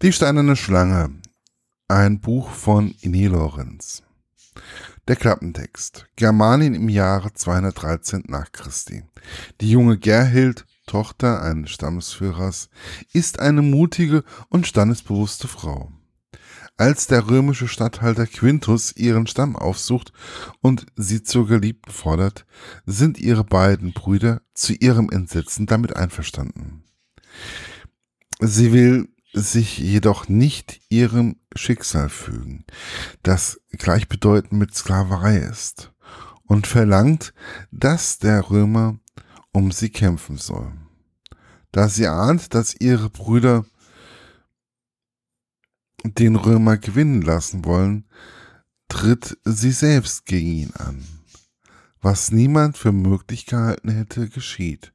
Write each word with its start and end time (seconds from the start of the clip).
Die 0.00 0.12
steinerne 0.12 0.54
Schlange. 0.54 1.10
Ein 1.88 2.20
Buch 2.20 2.50
von 2.50 2.94
Inni 3.00 3.26
Lorenz. 3.26 4.04
Der 5.08 5.16
Klappentext. 5.16 6.06
Germanien 6.14 6.74
im 6.74 6.88
Jahre 6.88 7.32
213 7.32 8.22
nach 8.28 8.52
Christi. 8.52 9.02
Die 9.60 9.72
junge 9.72 9.98
Gerhild, 9.98 10.66
Tochter 10.86 11.42
eines 11.42 11.70
Stammesführers, 11.70 12.68
ist 13.12 13.40
eine 13.40 13.60
mutige 13.60 14.22
und 14.48 14.68
standesbewusste 14.68 15.48
Frau. 15.48 15.90
Als 16.76 17.08
der 17.08 17.28
römische 17.28 17.66
Statthalter 17.66 18.28
Quintus 18.28 18.94
ihren 18.94 19.26
Stamm 19.26 19.56
aufsucht 19.56 20.12
und 20.60 20.86
sie 20.94 21.24
zur 21.24 21.48
Geliebten 21.48 21.90
fordert, 21.90 22.46
sind 22.86 23.18
ihre 23.18 23.42
beiden 23.42 23.94
Brüder 23.94 24.42
zu 24.54 24.74
ihrem 24.74 25.10
Entsetzen 25.10 25.66
damit 25.66 25.96
einverstanden. 25.96 26.84
Sie 28.38 28.72
will 28.72 29.08
sich 29.42 29.78
jedoch 29.78 30.28
nicht 30.28 30.80
ihrem 30.88 31.36
Schicksal 31.54 32.08
fügen, 32.08 32.64
das 33.22 33.60
gleichbedeutend 33.70 34.52
mit 34.52 34.74
Sklaverei 34.74 35.38
ist, 35.38 35.92
und 36.44 36.66
verlangt, 36.66 37.34
dass 37.70 38.18
der 38.18 38.50
Römer 38.50 38.98
um 39.52 39.70
sie 39.72 39.90
kämpfen 39.90 40.38
soll. 40.38 40.72
Da 41.72 41.88
sie 41.88 42.06
ahnt, 42.06 42.54
dass 42.54 42.74
ihre 42.74 43.10
Brüder 43.10 43.64
den 46.04 46.36
Römer 46.36 46.76
gewinnen 46.76 47.22
lassen 47.22 47.64
wollen, 47.64 48.08
tritt 48.88 49.36
sie 49.44 49.72
selbst 49.72 50.24
gegen 50.24 50.48
ihn 50.48 50.72
an. 50.74 51.04
Was 52.00 52.30
niemand 52.30 52.78
für 52.78 52.92
möglich 52.92 53.46
gehalten 53.46 53.90
hätte, 53.90 54.28
geschieht. 54.28 54.92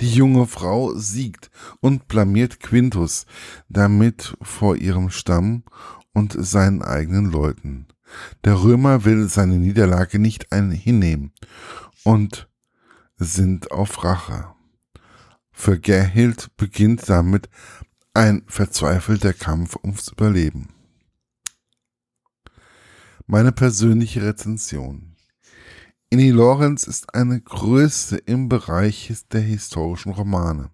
Die 0.00 0.12
junge 0.12 0.46
Frau 0.46 0.94
siegt 0.94 1.50
und 1.80 2.08
blamiert 2.08 2.60
Quintus 2.60 3.26
damit 3.68 4.36
vor 4.42 4.76
ihrem 4.76 5.10
Stamm 5.10 5.64
und 6.12 6.36
seinen 6.38 6.82
eigenen 6.82 7.30
Leuten. 7.30 7.86
Der 8.44 8.62
Römer 8.62 9.04
will 9.04 9.28
seine 9.28 9.58
Niederlage 9.58 10.18
nicht 10.18 10.52
hinnehmen 10.52 11.32
und 12.04 12.48
sind 13.16 13.70
auf 13.70 14.04
Rache. 14.04 14.52
Für 15.50 15.78
Gerhild 15.78 16.50
beginnt 16.56 17.08
damit 17.08 17.48
ein 18.14 18.42
verzweifelter 18.46 19.32
Kampf 19.32 19.76
ums 19.76 20.08
Überleben. 20.08 20.68
Meine 23.26 23.52
persönliche 23.52 24.22
Rezension. 24.22 25.11
Inni 26.12 26.28
Lorenz 26.28 26.84
ist 26.84 27.14
eine 27.14 27.40
Größe 27.40 28.18
im 28.18 28.50
Bereich 28.50 29.10
der 29.32 29.40
historischen 29.40 30.12
Romane. 30.12 30.68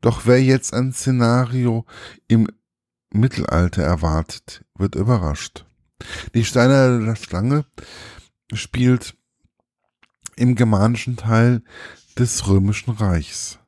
Doch 0.00 0.26
wer 0.26 0.40
jetzt 0.40 0.72
ein 0.74 0.92
Szenario 0.92 1.84
im 2.28 2.46
Mittelalter 3.12 3.82
erwartet, 3.82 4.64
wird 4.76 4.94
überrascht. 4.94 5.66
Die 6.34 6.44
Steinerne 6.44 7.16
Schlange 7.16 7.64
spielt 8.52 9.16
im 10.36 10.54
germanischen 10.54 11.16
Teil 11.16 11.64
des 12.16 12.46
Römischen 12.46 12.92
Reichs. 12.92 13.58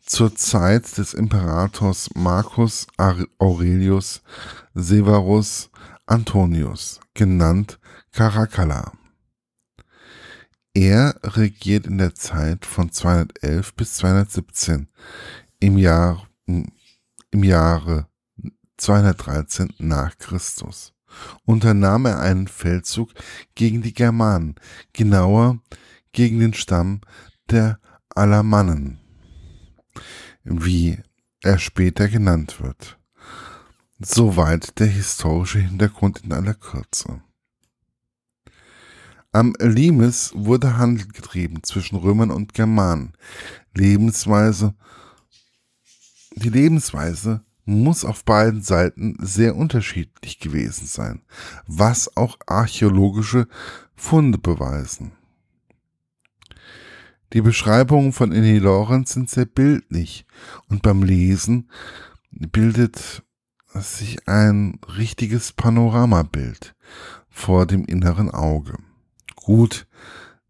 Zur 0.00 0.34
Zeit 0.34 0.98
des 0.98 1.14
Imperators 1.14 2.10
Marcus 2.16 2.88
Aurelius 3.38 4.22
Severus 4.74 5.70
Antonius, 6.06 6.98
genannt 7.14 7.78
Caracalla. 8.10 8.90
Er 10.72 11.18
regiert 11.24 11.86
in 11.86 11.98
der 11.98 12.14
Zeit 12.14 12.64
von 12.64 12.92
211 12.92 13.74
bis 13.74 13.94
217 13.94 14.88
im, 15.58 15.76
Jahr, 15.76 16.28
im 16.46 17.42
Jahre 17.42 18.06
213 18.76 19.74
nach 19.78 20.16
Christus. 20.18 20.94
Unternahm 21.44 22.06
er 22.06 22.20
einen 22.20 22.46
Feldzug 22.46 23.10
gegen 23.56 23.82
die 23.82 23.94
Germanen, 23.94 24.54
genauer 24.92 25.58
gegen 26.12 26.38
den 26.38 26.54
Stamm 26.54 27.00
der 27.50 27.80
Alamannen, 28.14 29.00
wie 30.44 31.00
er 31.42 31.58
später 31.58 32.06
genannt 32.06 32.60
wird. 32.60 32.96
Soweit 33.98 34.78
der 34.78 34.86
historische 34.86 35.58
Hintergrund 35.58 36.22
in 36.24 36.32
aller 36.32 36.54
Kürze. 36.54 37.22
Am 39.32 39.54
Limes 39.60 40.32
wurde 40.34 40.76
Handel 40.76 41.06
getrieben 41.06 41.62
zwischen 41.62 41.94
Römern 41.96 42.32
und 42.32 42.52
Germanen. 42.52 43.12
Lebensweise, 43.74 44.74
die 46.34 46.48
Lebensweise 46.48 47.44
muss 47.64 48.04
auf 48.04 48.24
beiden 48.24 48.62
Seiten 48.62 49.16
sehr 49.20 49.54
unterschiedlich 49.54 50.40
gewesen 50.40 50.86
sein, 50.86 51.22
was 51.68 52.16
auch 52.16 52.38
archäologische 52.46 53.46
Funde 53.94 54.38
beweisen. 54.38 55.12
Die 57.32 57.40
Beschreibungen 57.40 58.12
von 58.12 58.32
Inni 58.32 58.58
Lorenz 58.58 59.12
sind 59.12 59.30
sehr 59.30 59.44
bildlich 59.44 60.26
und 60.68 60.82
beim 60.82 61.04
Lesen 61.04 61.70
bildet 62.32 63.22
sich 63.74 64.26
ein 64.26 64.80
richtiges 64.98 65.52
Panoramabild 65.52 66.74
vor 67.28 67.66
dem 67.66 67.84
inneren 67.84 68.28
Auge. 68.28 68.74
Gut, 69.50 69.88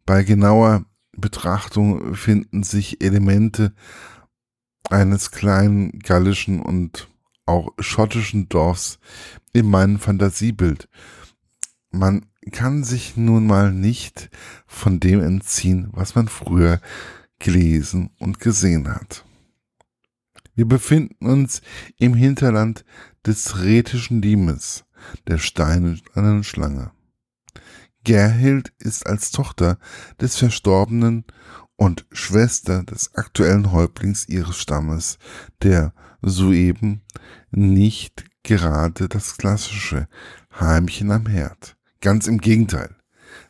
bei 0.05 0.25
genauer 0.25 0.84
Betrachtung 1.16 2.15
finden 2.15 2.62
sich 2.65 3.03
Elemente 3.03 3.72
eines 4.91 5.31
kleinen 5.31 6.00
gallischen 6.00 6.61
und 6.61 7.09
auch 7.47 7.71
schottischen 7.78 8.50
Dorfs 8.50 8.99
in 9.55 9.71
meinem 9.71 9.99
Fantasiebild. 10.00 10.91
Man 11.91 12.27
kann 12.53 12.84
sich 12.84 13.16
nun 13.16 13.47
mal 13.47 13.72
nicht 13.72 14.28
von 14.66 15.00
dem 15.00 15.22
entziehen, 15.22 15.89
was 15.93 16.15
man 16.15 16.28
früher 16.28 16.78
gelesen 17.39 18.10
und 18.19 18.39
gesehen 18.39 18.87
hat. 18.94 19.25
Wir 20.55 20.66
befinden 20.69 21.25
uns 21.25 21.62
im 21.97 22.12
Hinterland 22.12 22.84
des 23.25 23.60
rätischen 23.60 24.21
Limes, 24.21 24.84
der 25.27 25.39
steinernen 25.39 26.44
Schlange. 26.44 26.91
Gerhild 28.05 28.72
ist 28.78 29.06
als 29.06 29.31
Tochter 29.31 29.78
des 30.21 30.37
Verstorbenen 30.37 31.25
und 31.77 32.06
Schwester 32.12 32.83
des 32.83 33.15
aktuellen 33.15 33.72
Häuptlings 33.72 34.28
ihres 34.28 34.56
Stammes, 34.56 35.19
der 35.62 35.93
soeben 36.22 37.03
nicht 37.50 38.25
gerade 38.43 39.09
das 39.09 39.37
klassische 39.37 40.09
Heimchen 40.59 41.10
am 41.10 41.27
Herd. 41.27 41.77
Ganz 42.00 42.27
im 42.27 42.39
Gegenteil. 42.39 42.97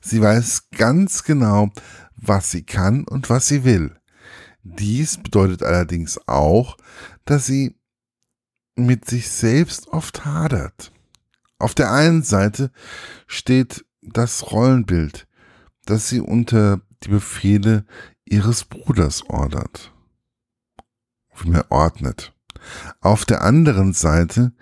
Sie 0.00 0.20
weiß 0.20 0.70
ganz 0.70 1.22
genau, 1.22 1.70
was 2.16 2.50
sie 2.50 2.62
kann 2.62 3.04
und 3.04 3.30
was 3.30 3.46
sie 3.46 3.64
will. 3.64 3.96
Dies 4.62 5.16
bedeutet 5.16 5.62
allerdings 5.62 6.20
auch, 6.26 6.76
dass 7.24 7.46
sie 7.46 7.76
mit 8.76 9.08
sich 9.08 9.30
selbst 9.30 9.88
oft 9.88 10.24
hadert. 10.24 10.92
Auf 11.58 11.74
der 11.74 11.92
einen 11.92 12.22
Seite 12.22 12.70
steht 13.26 13.84
das 14.02 14.50
Rollenbild, 14.50 15.26
das 15.84 16.08
sie 16.08 16.20
unter 16.20 16.80
die 17.02 17.08
Befehle 17.08 17.84
ihres 18.24 18.64
Bruders 18.64 19.22
ordert, 19.28 19.92
vielmehr 21.32 21.70
ordnet. 21.70 22.34
Auf 23.00 23.24
der 23.24 23.42
anderen 23.42 23.92
Seite 23.92 24.52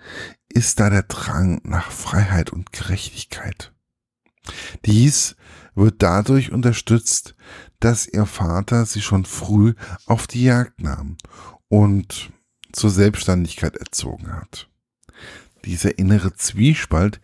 ist 0.47 0.79
da 0.79 0.89
der 0.89 1.03
Drang 1.03 1.61
nach 1.63 1.91
Freiheit 1.91 2.51
und 2.51 2.71
Gerechtigkeit. 2.71 3.73
Dies 4.85 5.35
wird 5.75 6.01
dadurch 6.01 6.51
unterstützt, 6.51 7.35
dass 7.79 8.07
ihr 8.07 8.25
Vater 8.25 8.85
sie 8.85 9.01
schon 9.01 9.25
früh 9.25 9.73
auf 10.05 10.27
die 10.27 10.43
Jagd 10.43 10.81
nahm 10.81 11.17
und 11.67 12.31
zur 12.71 12.89
Selbstständigkeit 12.89 13.75
erzogen 13.77 14.31
hat. 14.33 14.69
Dieser 15.65 15.97
innere 15.97 16.33
Zwiespalt 16.33 17.21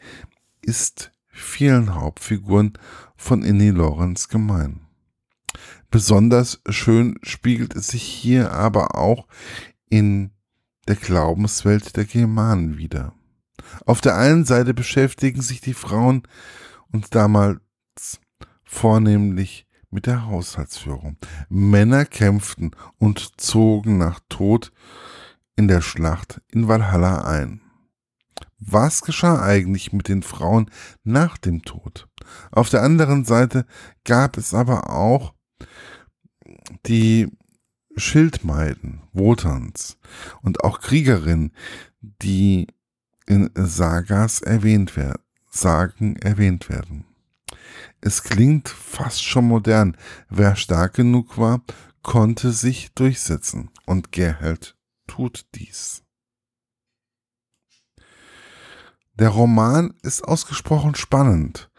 ist 0.62 1.12
vielen 1.36 1.96
Hauptfiguren 1.96 2.74
von 3.16 3.44
Inni 3.44 3.70
Lorenz 3.70 4.28
gemein. 4.30 4.82
Besonders 5.92 6.62
schön 6.70 7.18
spiegelt 7.22 7.76
es 7.76 7.88
sich 7.88 8.04
hier 8.04 8.52
aber 8.52 8.96
auch 8.96 9.28
in 9.90 10.32
der 10.88 10.96
Glaubenswelt 10.96 11.96
der 11.96 12.06
Germanen 12.06 12.78
wieder. 12.78 13.14
Auf 13.86 14.02
der 14.02 14.18
einen 14.18 14.46
Seite 14.46 14.74
beschäftigen 14.74 15.42
sich 15.42 15.62
die 15.62 15.74
Frauen 15.74 16.24
und 16.92 17.16
damals 17.16 17.60
vornehmlich 18.64 19.66
mit 19.90 20.06
der 20.06 20.26
Haushaltsführung. 20.26 21.18
Männer 21.50 22.06
kämpften 22.06 22.72
und 22.98 23.40
zogen 23.40 23.98
nach 23.98 24.20
Tod 24.30 24.72
in 25.56 25.68
der 25.68 25.82
Schlacht 25.82 26.42
in 26.52 26.68
Valhalla 26.68 27.24
ein. 27.24 27.62
Was 28.60 29.02
geschah 29.02 29.42
eigentlich 29.42 29.94
mit 29.94 30.08
den 30.08 30.24
Frauen 30.24 30.70
nach 31.04 31.38
dem 31.38 31.62
Tod? 31.64 32.08
Auf 32.52 32.70
der 32.70 32.82
anderen 32.82 33.26
Seite 33.26 33.66
gab 34.04 34.38
es 34.38 34.54
aber 34.54 34.90
auch 34.90 35.34
die 36.86 37.28
Schildmeiden, 37.96 39.04
Wotanns 39.14 39.98
und 40.42 40.64
auch 40.64 40.80
Kriegerinnen, 40.82 41.52
die 42.02 42.68
in 43.26 43.50
Sagas 43.56 44.42
erwähnt 44.42 44.98
werden, 44.98 45.22
Sagen 45.50 46.18
erwähnt 46.18 46.68
werden. 46.70 47.06
Es 48.02 48.24
klingt 48.24 48.70
fast 48.70 49.24
schon 49.24 49.48
modern. 49.48 49.98
Wer 50.30 50.56
stark 50.56 50.96
genug 50.96 51.38
war, 51.38 51.62
konnte 52.04 52.52
sich 52.52 52.94
durchsetzen. 52.94 53.72
Und 53.86 54.12
Gerhard 54.12 54.78
tut 55.08 55.46
dies. 55.56 56.05
Der 59.18 59.30
Roman 59.30 59.94
ist 60.02 60.24
ausgesprochen 60.24 60.96
spannend. 60.96 61.70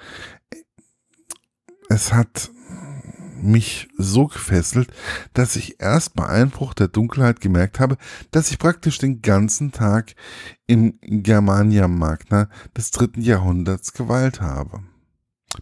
Es 1.88 2.12
hat 2.12 2.50
mich 3.42 3.88
so 3.96 4.26
gefesselt, 4.26 4.92
dass 5.34 5.56
ich 5.56 5.80
erst 5.80 6.14
bei 6.14 6.26
Einbruch 6.26 6.74
der 6.74 6.88
Dunkelheit 6.88 7.40
gemerkt 7.40 7.78
habe, 7.78 7.98
dass 8.30 8.50
ich 8.50 8.58
praktisch 8.58 8.98
den 8.98 9.20
ganzen 9.22 9.72
Tag 9.72 10.14
im 10.66 10.98
Germania 11.02 11.88
Magna 11.88 12.48
des 12.76 12.90
dritten 12.90 13.20
Jahrhunderts 13.20 13.92
geweilt 13.92 14.40
habe. 14.40 14.82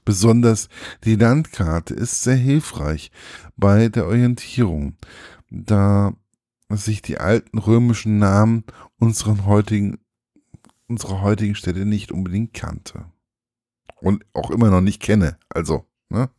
Besonders 0.04 0.68
die 1.04 1.16
Landkarte 1.16 1.94
ist 1.94 2.22
sehr 2.22 2.36
hilfreich 2.36 3.10
bei 3.56 3.88
der 3.88 4.06
Orientierung, 4.06 4.96
da 5.50 6.14
sich 6.70 7.02
die 7.02 7.18
alten 7.18 7.58
römischen 7.58 8.18
Namen 8.18 8.64
unseren 8.98 9.44
heutigen, 9.44 9.98
unserer 10.88 11.22
heutigen 11.22 11.54
Städte 11.54 11.84
nicht 11.84 12.12
unbedingt 12.12 12.54
kannte. 12.54 13.06
Und 14.00 14.24
auch 14.32 14.50
immer 14.50 14.70
noch 14.70 14.80
nicht 14.80 15.00
kenne. 15.00 15.38
Also, 15.48 15.86
ne? 16.08 16.30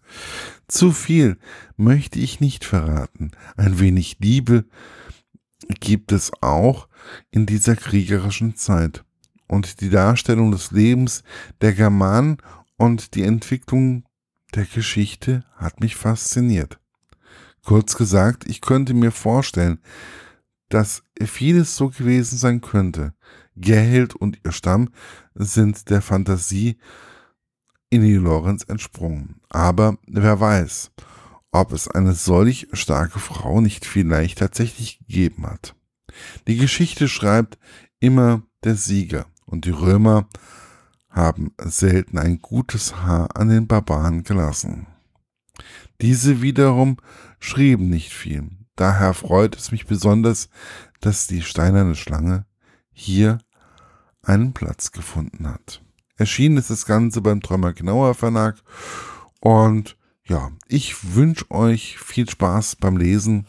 Zu 0.68 0.92
viel 0.92 1.38
möchte 1.78 2.20
ich 2.20 2.40
nicht 2.40 2.66
verraten. 2.66 3.32
Ein 3.58 3.80
wenig 3.80 4.18
Liebe 4.20 4.66
gibt 5.80 6.12
es 6.12 6.32
auch 6.42 6.88
in 7.32 7.46
dieser 7.46 7.76
kriegerischen 7.76 8.56
Zeit. 8.56 9.04
Und 9.48 9.82
die 9.82 9.90
Darstellung 9.90 10.52
des 10.52 10.72
Lebens 10.72 11.24
der 11.62 11.74
Germanen 11.74 12.38
und 12.78 13.16
die 13.16 13.24
Entwicklung 13.24 14.06
der 14.54 14.66
Geschichte 14.66 15.44
hat 15.56 15.80
mich 15.80 15.96
fasziniert. 15.96 16.80
Kurz 17.64 17.96
gesagt, 17.96 18.48
ich 18.48 18.62
könnte 18.62 18.94
mir 18.94 19.12
vorstellen, 19.12 19.80
dass 20.70 21.04
vieles 21.24 21.76
so 21.76 21.90
gewesen 21.90 22.38
sein 22.38 22.62
könnte. 22.62 23.14
Gerhild 23.56 24.16
und 24.16 24.40
ihr 24.44 24.52
Stamm 24.52 24.90
sind 25.34 25.90
der 25.90 26.02
Fantasie 26.02 26.78
Inni 27.90 28.16
Lorenz 28.16 28.64
entsprungen. 28.68 29.42
Aber 29.50 29.98
wer 30.08 30.40
weiß, 30.40 30.92
ob 31.52 31.72
es 31.72 31.88
eine 31.88 32.14
solch 32.14 32.68
starke 32.74 33.20
Frau 33.20 33.62
nicht 33.62 33.86
vielleicht 33.86 34.40
tatsächlich 34.40 35.00
gegeben 35.00 35.48
hat. 35.48 35.76
Die 36.48 36.58
Geschichte 36.58 37.08
schreibt 37.08 37.58
immer 38.00 38.44
der 38.64 38.76
Sieger 38.76 39.26
und 39.46 39.66
die 39.66 39.72
Römer 39.72 40.28
haben 41.10 41.54
selten 41.64 42.18
ein 42.18 42.42
gutes 42.42 42.98
Haar 42.98 43.38
an 43.38 43.48
den 43.48 43.68
Barbaren 43.68 44.24
gelassen. 44.24 44.88
Diese 46.02 46.42
wiederum 46.42 46.98
schrieben 47.40 47.90
nicht 47.90 48.12
viel. 48.12 48.50
Daher 48.76 49.14
freut 49.14 49.56
es 49.56 49.72
mich 49.72 49.86
besonders, 49.86 50.50
dass 51.00 51.28
die 51.28 51.42
steinerne 51.42 51.96
Schlange 51.96 52.46
hier 52.92 53.38
einen 54.26 54.54
Platz 54.54 54.92
gefunden 54.92 55.48
hat. 55.48 55.82
Erschienen 56.18 56.58
ist 56.58 56.70
das 56.70 56.86
Ganze 56.86 57.22
beim 57.22 57.42
Träumer 57.42 57.74
Genauer 57.74 58.14
Verlag 58.14 58.56
und 59.40 59.98
ja, 60.24 60.52
ich 60.68 61.16
wünsche 61.16 61.52
euch 61.52 62.00
viel 62.00 62.28
Spaß 62.30 62.78
beim 62.78 62.98
Lesen 62.98 63.48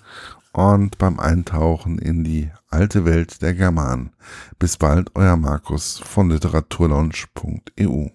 und 0.52 0.98
beim 0.98 1.20
Eintauchen 1.20 1.98
in 1.98 2.24
die 2.24 2.50
alte 2.68 3.04
Welt 3.04 3.40
der 3.42 3.54
Germanen. 3.54 4.12
Bis 4.58 4.76
bald, 4.76 5.10
euer 5.14 5.36
Markus 5.36 5.98
von 5.98 6.30
literaturlaunch.eu. 6.30 8.08